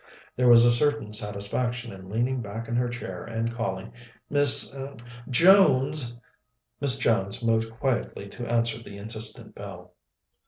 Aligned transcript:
There 0.35 0.47
was 0.49 0.65
a 0.65 0.71
certain 0.71 1.13
satisfaction 1.13 1.93
in 1.93 2.09
leaning 2.09 2.41
back 2.41 2.67
in 2.67 2.75
her 2.75 2.89
chair 2.89 3.23
and 3.23 3.53
calling, 3.53 3.93
"Miss 4.31 4.75
er 4.75 4.97
Jones!" 5.29 6.15
Miss 6.79 6.97
Jones 6.97 7.43
moved 7.43 7.69
quietly 7.79 8.27
to 8.29 8.47
answer 8.47 8.81
the 8.81 8.97
insistent 8.97 9.53
bell. 9.53 9.93